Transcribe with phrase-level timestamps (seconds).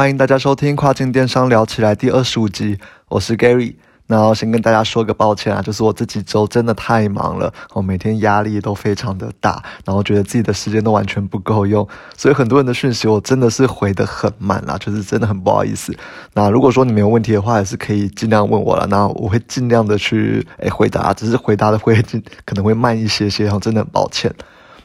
[0.00, 3.74] 欢迎大家收听《跨境电商聊起来》第二十五集，我是 Gary。
[4.06, 11.86] 那先跟大家说个抱歉啊，就是我这几周真的太忙了，我每天压力都非常的大，然后觉得自己的时间都完全不够用，
[12.16, 15.94] 所以很多人的讯息我真的是回的很慢啦，就是真的很不好意思。
[16.32, 22.02] 那如果说你没有问题的话，还是可以尽量问我了，那我会尽量的去诶回答，只是回答的会
[22.46, 24.34] 可能会慢一些些，然后真的很抱歉。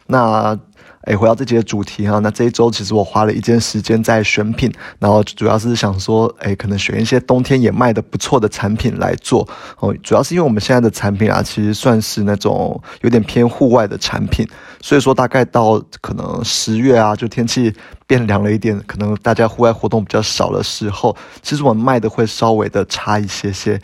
[0.08, 0.60] 那。
[1.06, 9.48] 哎，回到这节主题哈，那这一周其实我花了一件时间在选品，然后主要是想说，哎，可能选一些冬天也卖的不错的产品来做
[9.80, 9.96] 哦。
[10.02, 14.48] 主要是因为我们现在的产品啊，其实算是那种有点偏户外的产品，
[14.82, 17.72] 所以说大概到可能十月啊，就天气
[18.08, 23.80] 变凉了一点，可能大家户外活动比较少的时候，其实我们卖的会稍微的差一些些，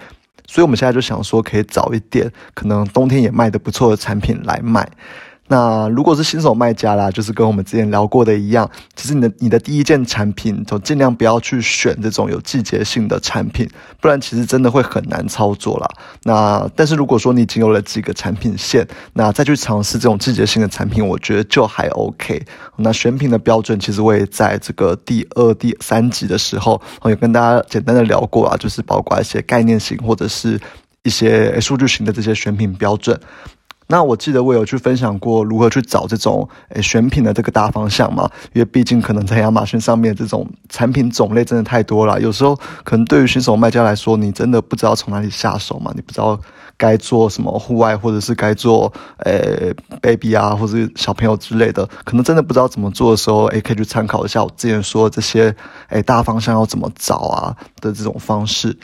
[0.48, 4.90] 所以我们现在就想说，可以早一点，可能冬天也卖的不错的产品来卖。
[5.52, 13.70] 那如果是新手卖家啦，就是跟我们之前聊过的一样，其实你的你的第一件产品，就尽量不要去选这种有季节性的产品，
[14.00, 15.88] 不然其实真的会很难操作啦。
[16.24, 22.42] 那但是如果说你已经有了几个产品线，那再去尝试这种季节性的产品，我觉得就还 OK。
[22.78, 30.58] 那选品的标准，其实我也在这个第二、第三集的时候，有跟大家简单的聊过啊，就是包括一些概念型或者是
[31.04, 33.20] 一些数据型的这些选品标准。
[33.92, 46.40] 那我记得我有去分享过如何去找这种诶选品的这个大方向嘛，因为毕竟可能在亚马逊上面这种产品种类真的太多了，有时候可能对于新手卖家来说，你真的不知道从哪里下手嘛，你不知道
[46.78, 48.92] 该做什么户外，或者是该做
[49.26, 55.54] 诶 baby 啊，或者是小朋友之类的，可能真的不知道怎么做的时候，诶可以去参考一下我之前说这些
[55.90, 58.78] 诶大方向要怎么找啊的这种方式。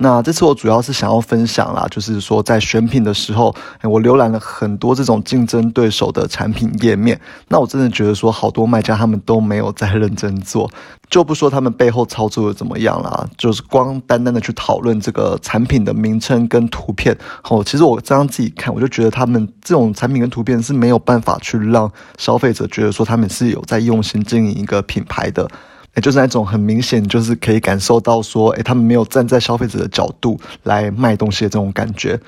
[0.00, 7.20] 那这次我主要是想要分享啦，就是说在选品的时候，我浏览了很多这种竞争对手的产品页面。
[7.48, 10.70] 那我真的觉得说，好多卖家他们都没有在认真做，
[11.10, 17.18] 就不说他们背后操作的怎么样啦，就是光单单的去讨论这个产品的名称跟图片。
[17.50, 25.50] 哦，其实我这样自己看，我就觉得他们这种产品跟图片是没有办法去让消费者觉得说他们是有在用心经营一个品牌的。
[26.00, 32.18] 就是那种很明显，就是可以感受到说，诶，他们没有站在消费者的角度来卖东西的这种感觉。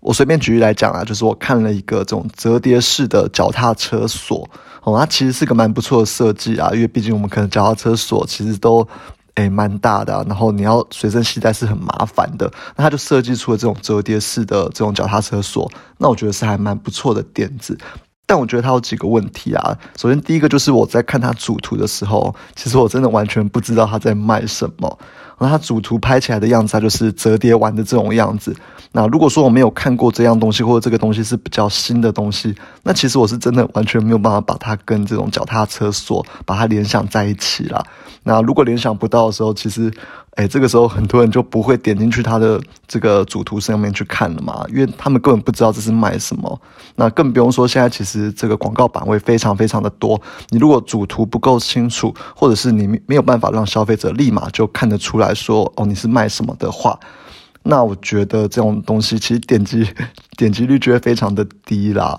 [0.00, 4.48] 我随便举例来讲啊，就是我看了一个这种折叠式的脚踏车锁，
[4.82, 8.86] 哦，它其实是个蛮不错的设计啊，因为毕竟我们可能脚踏车锁其实都
[9.34, 17.76] 诶蛮大的，然后你要随身携带是很麻烦的，那它就设计出了这种折叠式的这种脚踏车锁，那我觉得是还蛮不错的点子。
[18.30, 19.76] 但我觉得它有几个问题啊。
[19.98, 24.98] 首先，第一个就是我在看它主图的时候，其实我真的完全不知道它在卖什么。
[25.40, 28.54] 那它主图拍起来的样子，它就是折叠完的这种样子。
[28.92, 32.54] 那如果说我没有看过这样东西，或者这个东西是比较新的东西，
[32.84, 37.84] 那其实我是真的完全没有办法把它跟这种脚踏车锁把它联想在一起啦。
[38.22, 39.92] 那如果联想不到的时候，其实。
[40.36, 46.60] 哎，这个时候很多人就不会点进去他的这个主图上面去看了嘛，因为他们根本不知道这是卖什么。
[46.94, 50.20] 那更不用说现在其实这个广告版位非常非常的多，
[50.50, 56.98] 你如果主图不够清楚，或者是你没有办法让消费者立马就看得出来说哦你是卖什么的话，
[57.64, 59.86] 那我觉得这种东西其实点击
[60.38, 62.18] 点击率就会非常的低啦。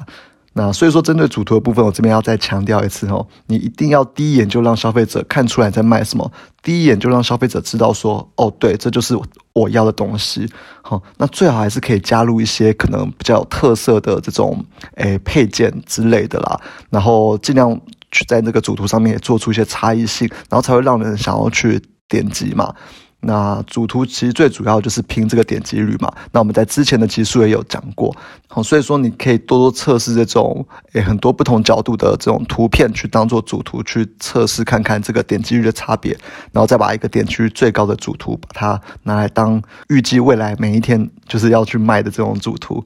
[0.54, 6.30] 那所以说，针对主图的部分，我这边要再强调一次哦，你一定要第一眼就让消费者看出来在卖什么，
[6.62, 9.18] 第一眼就让消费者知道说，哦，对，这就是
[9.54, 10.46] 我要的东西。
[10.82, 14.62] 好，那最好还是可以加入一些可能比较有特色的这种
[14.96, 16.60] 诶配件之类的啦，
[16.90, 17.80] 然后尽量
[18.12, 22.76] 去在那个主图上面也做出一些差异性，然后才会让人想要去点击嘛。
[23.24, 26.12] 那主图其实最主要就是拼这个点击率嘛。
[26.32, 28.16] 那我们在之前的集数也有讲过，
[28.48, 36.18] 好，所以说你可以多多测试这种诶很多不同角度的这种图片，去当做主图去测试看看这个点击率的差别，
[36.52, 42.84] 然后再把一个点击率最高的主图把它拿来当预计未来每一天就是要去卖的这种主图。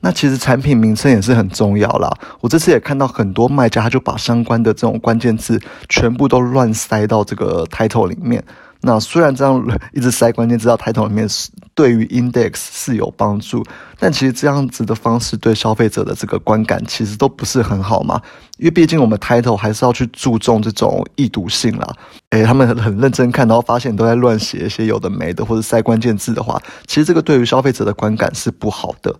[0.00, 2.10] 那其实产品名称也是很重要啦。
[2.40, 5.60] 我这次也看到很多卖家他就把相关的这种关键字
[5.90, 8.42] 全部都乱塞到这个 title 里面。
[8.82, 9.62] 那虽然这样
[9.92, 13.62] 一直塞关键字到抬头里面是对于 index 是有帮助，
[13.98, 18.20] 但其实这样子的方式对消费者的这个观感其实都不是很好嘛。
[18.58, 21.94] 因为毕竟我们抬头还是要去注重这种易读性啦。
[22.30, 29.14] 诶，他们很认真看，然后发现都在乱写一些有的没的，或者塞关键字的话，其实这个对于消费者的观感是不好的。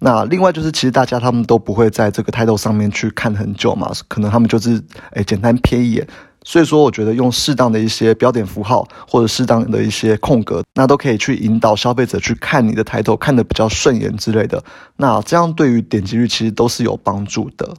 [0.00, 4.82] 那另外就是，其实大家他们都不会在这个 title 上面去看很久嘛，可能他们就是
[5.12, 6.06] 诶简单瞥一眼。
[6.44, 14.62] 所以说，我觉得用适当的一些标点符号或者适当的一些空格，那都可以去引导消费者去看你的抬头，看得比较顺眼之类的。
[14.96, 17.74] 那这样对于点击率其实都是有帮助的。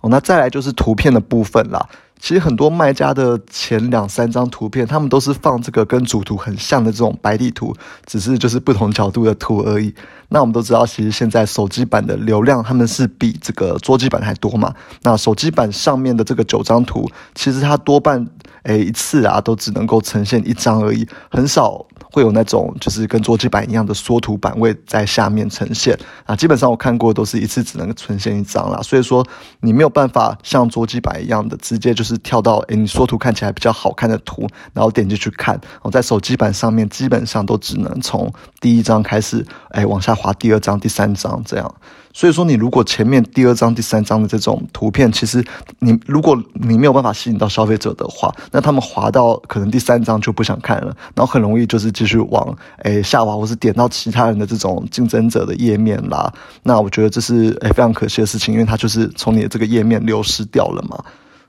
[0.00, 1.88] 哦，那再来就是图片的部分啦。
[2.18, 7.74] 其实很多卖家的前两三张图片，他们都是放这个跟主图很像的这种白地图，
[8.06, 9.94] 只是就是不同角度的图而已。
[10.30, 14.74] 那我们都知道，其实现在手机版的流量他们是比这个桌机版还多嘛。
[15.02, 18.26] 那手机版上面的这个九张图，其实它多半
[18.64, 21.86] 诶一次啊都只能够呈现一张而已，很少。
[22.18, 29.24] 会有那种就是跟桌机版一样的缩图版位在下面呈现啊，基本上我看过都是一次只能呈现一张啦，所以说
[29.60, 35.60] 你没有办法像桌机版一样的直接就是跳到诶你缩图看起来比较好看的图，然后点进去看。
[35.82, 38.28] 我在手机版上面基本上都只能从
[38.60, 41.74] 第一张开始，哎往下滑第二张、第三张这样。
[42.18, 45.40] 所以说，你如果前面第二张、第三张的这种图片，其实
[45.78, 56.28] 你如果你没有办法吸引到消费者的话，那他们滑到可能第三张就不想看了，然后很容易就是继续往诶下滑，或是点到其他人的这种竞争者的页面啦。
[56.64, 60.98] 那我觉得这是诶非常可惜的事情，因为它就是从你的这个页面流失掉了嘛。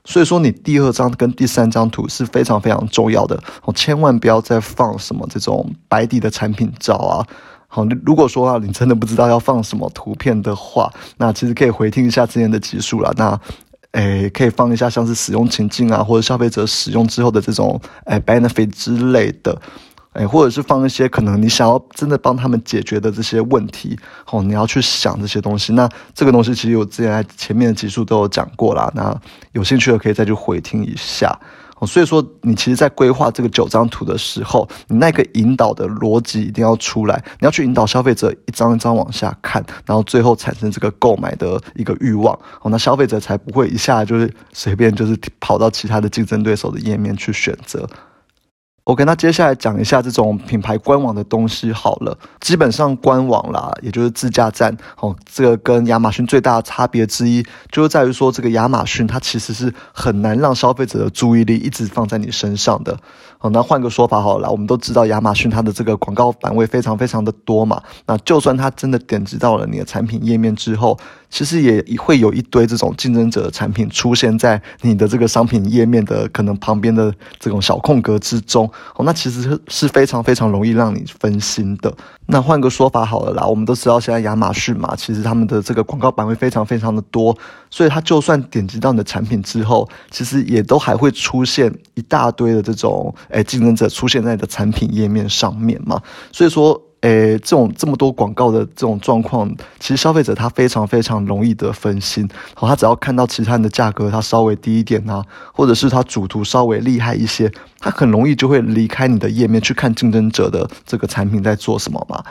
[0.04, 3.36] 所以说，你第二张跟第三张图是非常非常重要的，
[3.74, 7.26] 千万不要再放什么这种白底的产品照啊。
[7.72, 13.14] 好，如果说啊，你真的不知道要放什么图片的话，那其实可以回听一下之前的集数了。
[13.16, 13.40] 那，
[13.92, 19.56] 诶，可以放一下像是使用情境啊，或者消费者使用之后的这种诶 benefit 之类的，
[20.14, 23.96] 诶，或者是放一些可能你想要真的帮他们解决的这些问题。
[24.32, 25.72] 哦，你要去想这些东西。
[25.74, 28.90] 那这个东西其实我之前在前面的集数都有讲过啦。
[28.96, 29.16] 那
[29.52, 31.32] 有兴趣的可以再去回听一下。
[31.86, 37.22] 所以说，你其实，在规划这个九张图的时候，你那个引导的逻辑一定要出来。
[37.40, 42.34] 你要去引导消费者一张一张往下看，然后最后产生这个购买的一个欲望。
[42.62, 47.88] 哦，那消费者才不会一下就是随便就是跑到其他的竞争对手的页面去选择。
[48.90, 52.18] 我跟他接下来讲一下这种品牌官网的东西好了。
[52.40, 57.40] 基本上官网啦，也就是自驾站，哦，这个跟亚马逊最大的差别之一，
[57.70, 62.98] 就是在于说，这个亚马逊它其实是很难让消费者的注意力一直放在你身上的。
[63.42, 67.82] 好，那换个说法好了，我们都知道亚马逊它的这个广告版位非常非常的多嘛。
[68.04, 70.98] 那就算它真的点击到了你的产品页面之后，
[71.30, 78.70] 其实也会有一堆这种竞争者的产品出现在你的这个商品页面的可能旁边的这种小空格之中。
[78.96, 81.90] 哦，那其实是是非常非常容易让你分心的。
[82.30, 87.36] 那换个说法好了啦，我们都知道现在亚马逊嘛，其实他们的这个广告版位非常非常的多，
[87.68, 93.14] 所以它就算点击到你的产品之后，其实也都还会出现一大堆的这种。
[93.30, 96.00] 诶，竞争者出现在你的产品页面上面嘛？
[96.30, 99.48] 所以说，诶，这种这么多广告的这种状况，
[99.78, 102.28] 其实消费者他非常非常容易的分心。
[102.54, 105.24] 好，他只要看到其他人的价格他稍微低一点啊，
[105.54, 112.22] 或者是他主图稍微厉害一些，他很容易就会离开你的页面去看竞争者的这个产品在做什么嘛。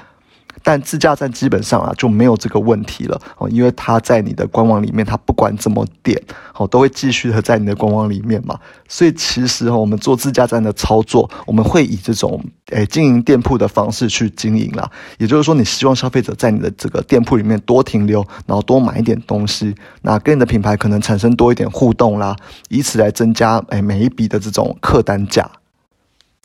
[0.69, 6.21] 但自驾站基本上啊就没有这个问题了哦，因为它在你的官网里面，它不管怎么点，
[6.53, 8.55] 哦都会继续的在你的官网里面嘛。
[8.87, 14.87] 所以其实哦，我们做自驾站的操作，我们会以这种诶经营店铺的方式去经营啦。
[15.17, 19.73] 也就是说，你希望消费者在你的这个店铺里面多停留，然后多买一点东西，
[20.03, 22.35] 那跟你的品牌可能产生多一点互动啦，
[22.69, 25.49] 以此来增加诶每一笔的这种客单价。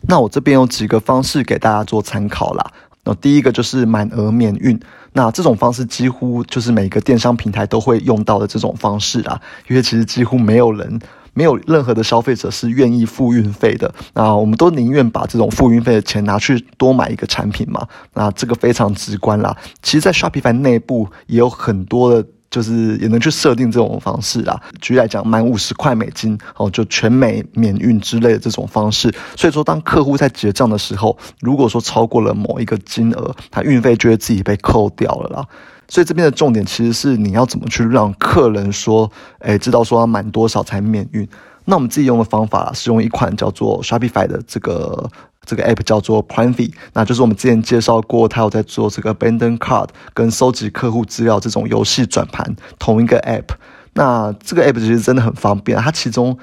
[0.09, 2.73] 那我这边有几个方式给大家做参考啦。
[3.05, 4.79] 那第一个就是满额免运，
[5.13, 10.99] 那这种方式几乎就是每个电商平台都会用到的这种方式啦，因为其实几乎没有人，
[11.33, 19.57] 没有任何的消费者是愿意付运费的，那我们都宁愿把这种付运费的钱拿去多买一个产品嘛，那这个非常直观啦。
[19.83, 22.27] 其实，在 Shopify 内部也有很多的。
[22.55, 29.13] 就是也能去设定这种方式啊，举例来讲，满五十块美金哦，就全美免运之类的这种方式。
[29.35, 35.45] 所以说，当客户在结账的时候，如果说超过了某一个金额，他运费就会自己被扣掉了啦。
[35.89, 41.29] 所以这边的重点其实是你要怎么去让客人说，哎，知道说要满多少才免运。
[41.65, 45.11] 那我们自己用的方法是用一款叫做 Shopify 的这个。
[45.45, 53.55] 这个 app 叫做 Planfy，那就是我们之前介绍过，它有在做这个 Bandon Card 跟收集客户资料这种游戏转盘同一个 app。
[53.95, 56.39] 那这个 app 其实真的很方便，它其中。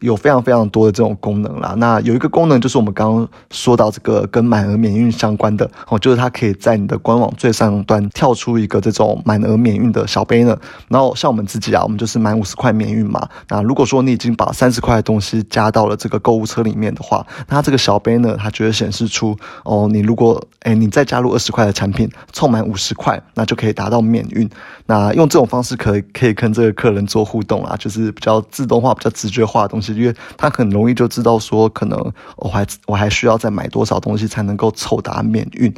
[0.00, 1.74] 有非常非常多的这种功能啦。
[1.76, 10.56] 那有一个功能就是我们刚刚说到这个跟满额免运相关的哦，就是它可以在你的官网最上端跳出一个这种满额免运的小杯呢。
[10.88, 13.28] 然后像我们自己啊，我们就是满五十块免运嘛。
[13.48, 24.48] 那如果说你已经把三十块的东西加到了这个购物车里面的话，那这个小杯呢，它就会显示出哦，你如果哎你再加入二十块的产品，凑满五十块，那就可以达到免运。
[24.86, 31.98] 那用这种方式可以可以跟这个客人做互动啊，就是比较自动化、比较直觉化的东西，因为他很容易就知道说，可能
[32.36, 35.72] 我还我还需要再买多少东西才能够凑达免运。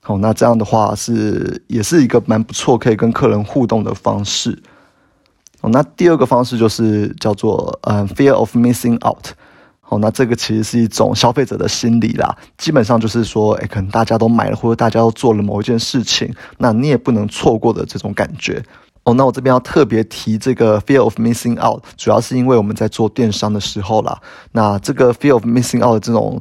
[0.00, 4.60] 好，那这样的话是也是一个蛮不错可以跟客人互动的方式。
[5.60, 9.26] 哦，那第二个方式就是叫做嗯，fear of missing out。
[9.80, 12.36] 好，那这个其实是一种消费者的心理啦。
[12.58, 18.62] 基本上就是说，诶，可能大家都买了，或者大家都做了某一件事情，那你也不能错过的这种感觉。
[19.08, 24.20] 哦，那我这边要特别提这个 fear of missing out，主要是因为我们在做电商的时候啦，
[24.52, 26.38] 那这个 fear of missing out 的这种，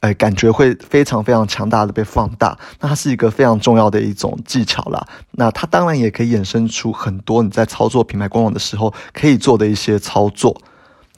[0.00, 2.58] 诶，感觉会非常非常强大的被放大。
[2.80, 5.06] 那它是一个非常重要的一种技巧啦。
[5.32, 10.58] 那它当然也可以衍生出很多你在操作品牌官网的时候可以做的一些操作。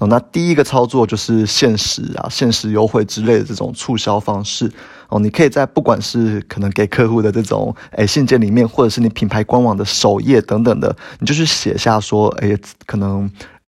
[0.00, 4.72] 哦，那第一个操作就是限时啊、限时优惠之类的这种促销方式。
[5.10, 13.30] 哦，你可以在不管是可能给客户的这种诶信件里面，或者是你品牌官网的首页等等的，你就去写下说，诶，可能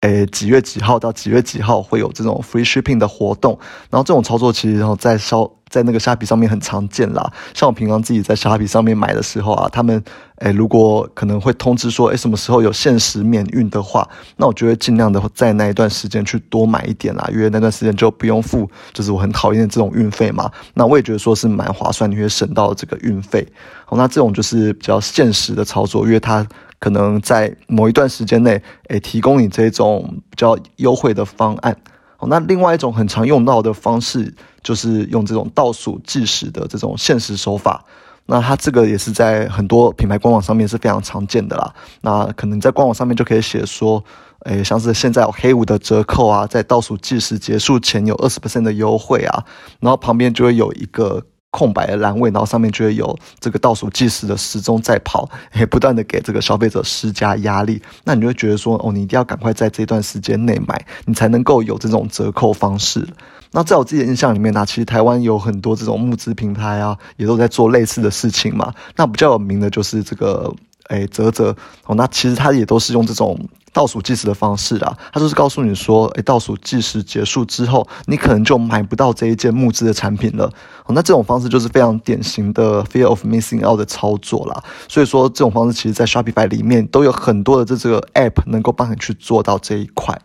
[0.04, 3.58] 诶几月几号到几月几号会有这种 free shipping 的活动。
[3.90, 10.04] 然后这种操作其实然后在销在那个虾皮上面很常见啦，像我平常自己在虾皮上面买的时候啊，他们
[10.40, 14.08] 诶如果可能会通知说诶什么时候有限时免运的话，
[14.38, 20.52] 那我就会尽量的在那一段时间去多买一点啦，因为那段时间就不用付，就是我很讨厌的这种运费嘛。
[20.76, 23.48] 那我也觉得说是蛮划算，你会省到这个运费。
[23.86, 26.46] 好，那这种就是比较现实的操作，因为它
[26.84, 31.74] 可能在某一段时间内诶提供你这种比较优惠的方案。
[32.18, 34.34] 好，那另外一种很常用到的方式。
[34.64, 37.84] 就是用这种倒数计时的这种限时手法，
[38.26, 41.74] 那它这个也是在很多品牌官网上面是非常常见的啦。
[42.00, 44.02] 那可能在官网上面就可以写说，
[44.46, 49.44] 诶，像是现在有黑五的折扣啊，在倒数计时结束前有二十的优惠啊，
[49.82, 51.22] 然后旁边就会有一个
[51.54, 57.80] 空白的栏位，然后上面就会有这个倒数计时的时钟在跑， 也不断的给这个消费者施加压力。
[58.04, 63.08] 那你就会觉得说，哦，你一定要赶快在这段时间内买，你才能够有这种折扣方式。
[63.52, 68.74] 那在我自己的印象里面呢，其实台湾有很多这种募资平台啊，也都在做类似的事情嘛。
[68.96, 70.52] 那比较有名的就是这个，
[70.90, 71.96] 诶，泽泽哦。
[71.96, 73.40] 那其实它也都是用这种
[73.72, 74.98] 倒数计时的方式啦。
[75.12, 80.46] 它就是告诉你说，诶，倒数计时结束之后，你可能就买不到这一件木质的产品了。
[80.86, 84.64] 哦，那这种方式就是非常典型的 fear of missing out 的操作啦。
[84.88, 90.20] 所以说，这种方式其实在 Shopify 里面都有很多的这这个 app 能够帮你去做到这一块。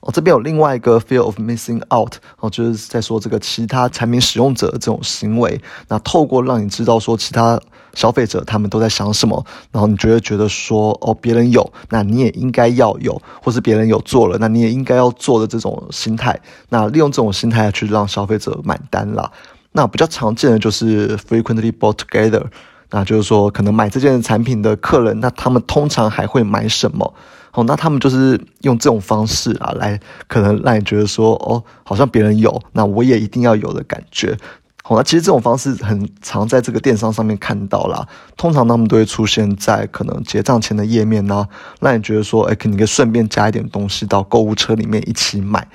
[0.00, 5.60] 哦，这边有另外一个 fear of missing out，哦，就是在说这个其他产品使用者的这种行为。
[5.88, 7.60] 那透过让你知道说其他
[7.94, 16.40] 消费者他们都在想什么，然后你觉得觉得说哦，别人有，那你也应该要有，或是别人有做了，那你也应该要做的这种心态。
[16.68, 19.32] 那利用这种心态去让消费者买单啦。
[19.72, 22.44] 那比较常见的就是 frequently bought together，
[22.90, 27.14] 那就是说可能买这件产品的客人，那他们通常还会买什么？
[27.58, 29.98] 哦，那他们就是用这种方式啊，来
[30.28, 34.36] 可能让你觉得说，哦，好像别人有，那我也一定要有的感觉。
[34.84, 38.06] 好，那其实这种方式很常在这个电商上面看到啦。
[38.36, 41.44] 通常他们都会出现在可能结账前的页面呢，
[41.80, 45.66] 让你觉得说，哎，可你可以顺便加一点东西到购物车里面一起买。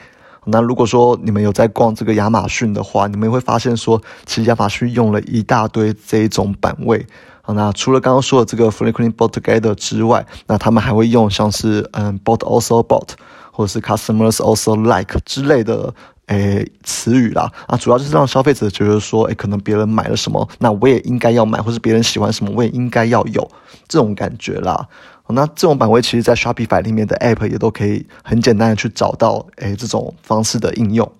[0.45, 7.05] 那如果说你们有在逛这个亚马逊的话，你们会发现说，其实亚马逊用了一大堆这一种版位。
[7.45, 13.09] 好，那除了刚刚说的这个 frequently bought together 之外，那他们还会用像是嗯 bought also bought，
[13.51, 15.93] 或者是 customers also like 之类的
[16.27, 17.51] 诶词语啦。
[17.67, 23.45] 啊，主要就是让消费者觉得说，诶，可能别人买了什么，那我也应该要买，或是别人喜欢什么，我也应该要有
[23.89, 24.87] 这种感觉啦。
[25.27, 31.11] 那这种版位其实，在 Shopify 里面的 App 也都可以很简单的去找到诶这种方式的应用。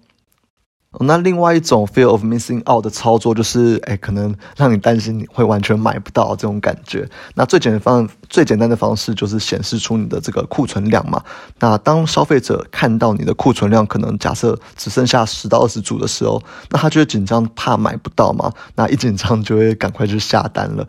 [1.00, 7.09] 那另外一种 fear of missing out 的操作就是，哎，可能让你担心你会完全买不到这种感觉。
[7.33, 11.23] 那最简单方最简单的方式就是显示出你的这个库存量嘛。
[11.59, 18.51] 那当消费者看到你的库存量可能假设只剩下十到二十组的时候，那他就会紧张，怕买不到嘛。
[18.75, 20.88] 那一紧张就会赶快去下单了。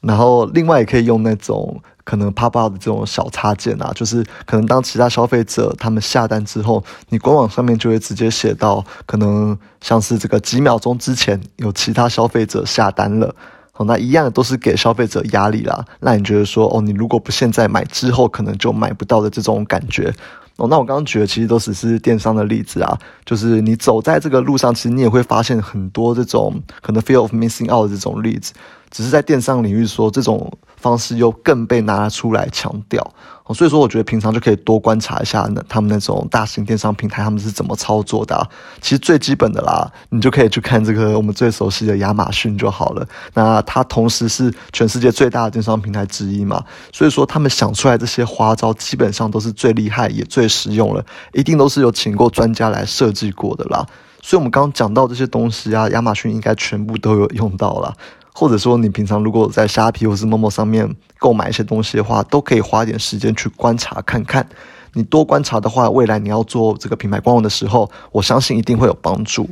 [0.00, 1.80] 然后另外也可以用那种。
[2.06, 13.34] 可能 pop up 的这种小插件啊，就是可能当其他消费者他们下单之后，你官网上面就会直接写到，可能像是这个几秒钟之前有其他消费者下单了，
[13.72, 20.14] 好，那一样都是给消费者压力啦，让你觉得说，哦，你如果不现在买，之后可能就买不到的这种感觉。
[20.58, 28.52] 哦，那我刚刚举的其实都只是电商的例子啊，就是你走在这个路上，其实你也会发现很多这种可能 fear of missing out 的这种例子，
[28.92, 30.56] 只是在电商领域说这种。
[30.76, 33.02] 方式又更被拿出来强调，
[33.54, 38.48] 所以说我觉得平常就可以多观察一下那他们那种大型电商平台他们是怎么操作的。
[38.80, 43.06] 其实最基本的啦，你就可以去看这个我们最熟悉的亚马逊就好了。
[43.34, 53.86] 那它同时是全世界最大的电商平台之一嘛，所以说他们想出来这些花招基本上都是最厉害也最实用了，一定都是有请过专家来设计过的啦。
[54.22, 57.94] 所以我们刚刚讲到这些东西啊，亚马逊应该全部都有用到了。
[58.38, 64.46] 或者说，你平常如果在虾皮或是陌陌上面购买一些东西的话，都可以花点时间去观察看看。
[64.92, 69.48] 你多观察的话，未来你要做这个品牌官网的时候，我相信一定会有帮助。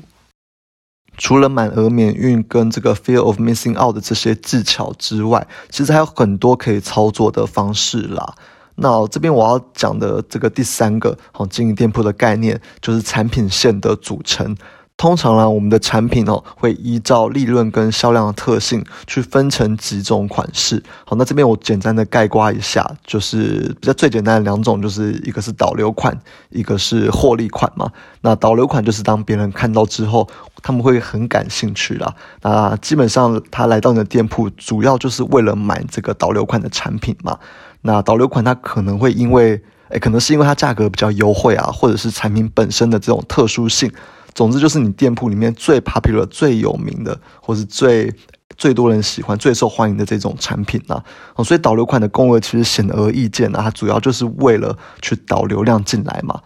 [1.16, 8.34] 除了满额免运跟这个 fear of missing out 的这些技巧之外，其实还有很多可以操作的方式啦。
[8.74, 14.54] 那这边我要讲的这个第三个好经营店铺的概念，就是产品线的组成。
[14.96, 20.82] 通常呢，我们的产品哦会依照利润跟销量的特性去分成几种款式。
[21.04, 26.16] 好，那这边我简单的概括一下，就是比较最简单的两种，就是一个是导流款，
[26.50, 27.90] 一个是获利款嘛。
[28.22, 30.26] 那导流款就是当别人看到之后，
[30.62, 32.14] 他们会很感兴趣啦。
[32.40, 37.38] 那基本上他来到你的店铺，主要就是为了买这个导流款的产品嘛。
[37.82, 43.92] 那导流款它可能会因为，诶，可能是因为它价格比较优惠啊，或者是产品本身的这种特殊性。
[44.34, 48.12] 总之就是你店铺里面最 popular、最有名的，或是最
[48.56, 51.00] 最多人喜欢、最受欢迎的这种产品呐。
[51.36, 56.40] 哦，所以导流款的供额其实显而易见啊，它主要就是为了去导流量进来嘛。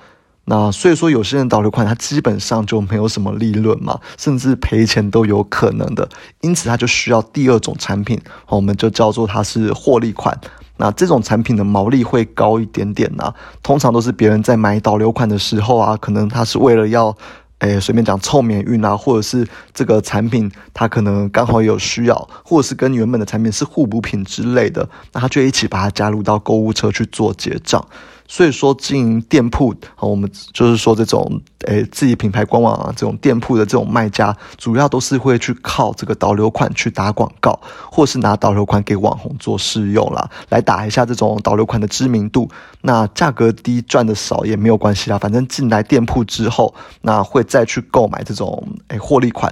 [0.44, 6.08] 那所以说有些人导流款它基本上就没有什么利润嘛，甚至赔钱都有可能的。
[6.40, 10.38] 因此它就需要第二种产品，我们就叫做它是获利款。
[10.76, 13.32] 那这种产品的毛利会高一点点呐。
[13.62, 17.16] 通常都是别人在买导流款的时候啊，可能他是为了要。
[17.58, 27.84] 哎，随便讲臭免运啊，或者是这个产品它可能刚好有需要，或者是跟原本的产品是互补品之类的，那他就一起把它加入到购物车去做结账。
[28.30, 37.58] 所以说经营店铺，我们就是说这种诶自己品牌官网啊，这种店铺的这种卖家，主要都是会去靠这个导流款去打广告，
[37.90, 42.48] 或是拿导流款给网红做试用啦，来打一下这种导流款的知名度。
[42.82, 49.50] 那价格低赚的少也没有关系啦，反正进来店铺之后，那会再去购买这种诶获利款，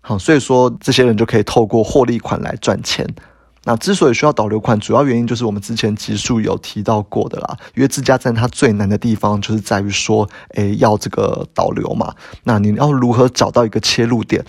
[0.00, 3.06] 好，所以说这些人就可以透过获利款来赚钱。
[3.64, 7.56] 那之所以需要导流款，主要原因就是我们之前集数有提到过的啦。
[7.74, 12.14] 因为自家站它最难的地方就是在于说，诶，要这个导流嘛。
[12.42, 14.44] 那你要如何找到一个切入点？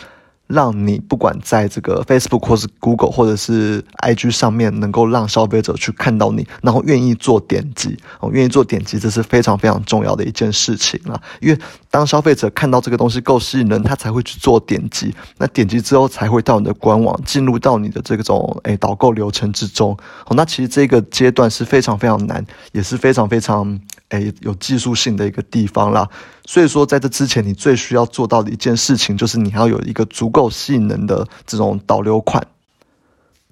[0.47, 11.19] 让你不管在这个 Facebook 或是 Google 或者是 IG 上面，能够让消费者去看到你，然后愿意做点击，哦，愿意做点击，这是非常非常重要的一件事情啊。
[11.41, 19.97] 因为当消费者看到这个东西够吸引人，他才会去做点击，那点击之后才会到你的官网，进入到你的这种诶导购流程之中。
[20.27, 23.79] 哦，那其实这个阶段是非常非常难，也是非常非常。
[24.09, 26.07] 诶，有技术性的一个地方啦，
[26.45, 32.45] 所以说在这之前，你最需要做到的一件事情，就是你要有一个足够吸引人的这种导流款。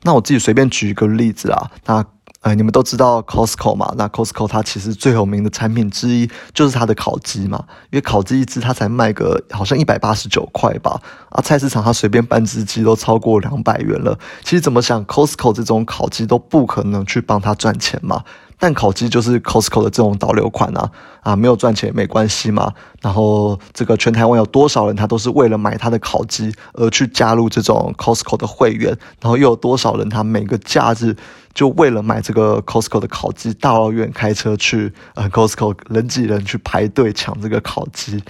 [0.04, 2.06] 那我自己随便举一个例子啊，那
[2.42, 3.94] 呃，你们都知道 Costco 嘛？
[3.98, 14.20] 那 Costco 它其实最有名的产品之一就是它的烤鸡嘛，因为烤鸡一只它才卖个好像一百八十九块吧，啊，菜市场它随便半只鸡都超过两百元了。
[14.44, 18.26] 其实怎么想，Costco 这种烤鸡都不可能去帮他赚钱嘛。
[18.64, 22.72] 但烤鸡就是 Costco 的这种导流款啊，啊，没有赚钱也没关系嘛。
[23.02, 31.14] 然后这个全台湾有多少人，他都是为了买他的烤鸡而去加入这种 Costco 的会员，然后又有多少人他每个假日
[31.54, 38.24] 就为了买这个 Costco 的烤鸡，大老远开车去呃 Costco 人挤人去排队抢这个烤鸡。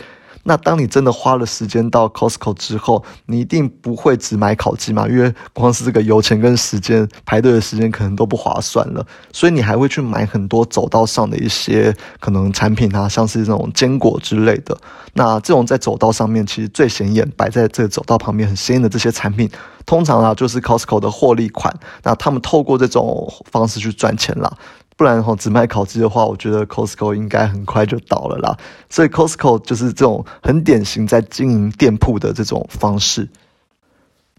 [0.44, 5.08] 那当你真的花了时间到 Costco 之后，你一定不会只买烤鸡嘛？
[5.08, 14.78] 因为光是这个油钱跟时间排队的时间可能都不划算了，所以你还会去买很多走道上的一些可能产品啊，像是这种坚果之类的。
[15.14, 19.50] 那这种在走道上面其实最显眼，摆在这个走道旁边很显眼的这些产品，
[19.86, 21.74] 通常啊就是 Costco 的获利款。
[22.04, 24.52] 那他们透过这种方式去赚钱啦。
[24.96, 28.58] 不然哦，只卖烤鸡的话，我觉得 Costco 应该很快就倒了啦。
[28.90, 33.28] 所以 Costco 就是这种很典型在经营店铺的这种方式。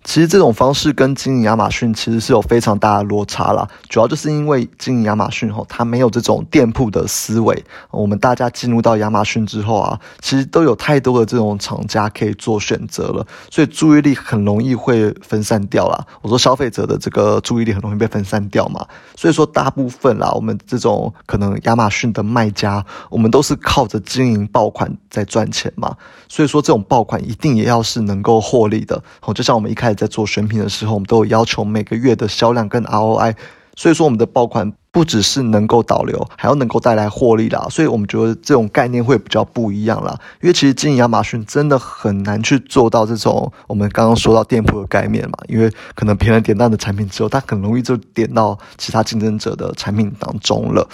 [0.05, 7.65] 其实这种方式跟经营亚马逊其实是有非常大的落差啦，主要就是因为经营亚马逊后，它没有这种店铺的思维。
[7.91, 16.07] 我们大家进入到亚马逊之后啊，其实都有太多的这种厂家可以做选择了，所以注意力很容易会分散掉啦。
[16.21, 18.87] 我说消费者的这个注意力很容易被分散掉嘛，
[19.17, 25.97] 所以说大部分啦，我们这种可能亚马逊的卖家，我们都是靠着经营爆款在赚钱嘛，
[26.29, 29.03] 所以说这种爆款一定也要是能够获利的。
[29.23, 29.94] 哦，就像我们一开始。
[29.95, 33.35] 在做选品的时候，我们都有要求每个月的销量跟 ROI，
[33.77, 37.67] 所以说我们的爆款不只是能够导流，还要能够带来获利啦。
[37.69, 40.17] 所以我们觉得这种概念会比较不一样啦。
[40.41, 50.89] 因为其实经营亚马逊真的很难去做到这种我们刚刚说到店铺的概念嘛，因为可能别人点到的产品之后，他很容易就点到其他竞争者的产品当中了。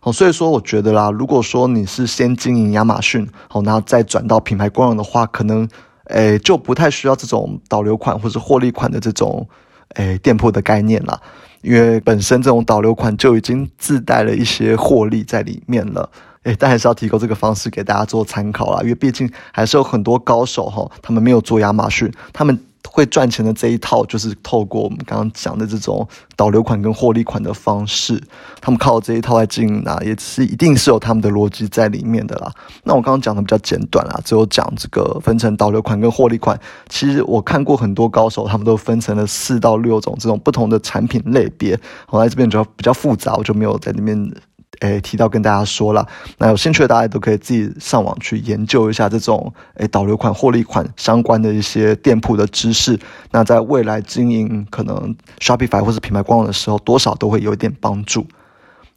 [0.00, 5.66] 好，所以说我觉得啦，如果说你是先经营亚马逊，好，然后再转到品牌官网的话，可能。
[6.08, 9.48] 诶，就不太需要这种导流款或者获利款的这种
[9.94, 11.20] 诶店铺的概念了，
[11.62, 16.10] 因为本身这种导流款就已经自带了一些获利在里面了。
[16.44, 22.58] 诶，但还是要提供这个方式给大家做参考啦，因为毕竟还是有很多高手哈，他们没有做亚马逊，他们。
[22.90, 28.22] 会赚钱的这一套，就是透过我们刚刚讲的这种导流款跟获利款的方式，
[28.60, 32.52] 他们靠这一套来经营啊，也是一定是有他们的逻辑在里面的啦。
[32.84, 36.58] 那我刚刚讲的比较简短啦，只有讲这个分成导流款跟获利款。
[36.88, 41.78] 其实我看过很多高手，他们都分成了四到六种这种不同的产品类别。
[42.08, 44.32] 我在这边就比较复杂，我就没有在里面。
[44.80, 46.06] 诶，提到跟大家说了，
[46.38, 52.98] 那有兴趣的大家都可以自己上网去研究一下这种诶导流款、获利款相关的一些店铺的知识。
[53.30, 58.26] 那在未来经营可能 Shopify 或是品牌官网的时候，多少都会有一点帮助。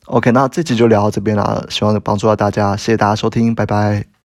[0.06, 4.19] OK，那这集就聊到这边了，希望能帮助到大家，谢谢大家收听，拜拜。